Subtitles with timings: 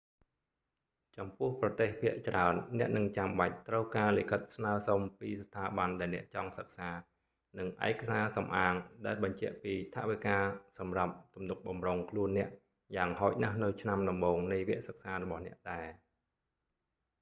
[1.17, 6.89] ចំពោះប្រទេសភាគច្រើន អ្នកនឹងចាំបាច់ត្រូវការលិខិតស្នើសុំពីស្ថាប័នដែលអ្នកចង់សិក្សា
[7.57, 8.73] និងឯកសារសំអាង
[9.05, 10.37] ដែលបញ្ជាក់ពីថវិកា
[10.79, 12.49] សម្រាប់ទំនុកបម្រុងខ្លួនអ្នក
[12.95, 15.87] យ៉ាងហោចណាស់នៅឆ្នាំដំបូងនៃវគ្គសិក្សារបស់អ្នកដែរ